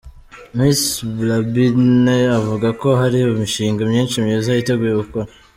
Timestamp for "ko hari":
2.81-3.17